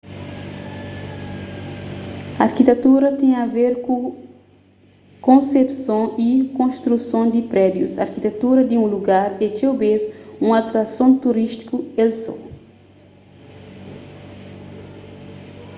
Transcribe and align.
arkitetura 2.43 3.09
ten 3.19 3.31
a 3.43 3.45
ver 3.55 3.73
ku 3.85 3.95
konsepson 5.27 6.03
y 6.29 6.29
konstruson 6.59 7.25
di 7.33 7.41
prédius 7.51 7.93
arkitetura 8.05 8.61
di 8.69 8.75
un 8.83 8.87
lugar 8.95 9.27
é 9.45 9.47
txeu 9.55 9.73
bês 9.81 10.01
un 10.45 10.49
atrason 10.61 11.11
turístiku 11.23 11.75
el 12.03 12.11
só 12.23 12.35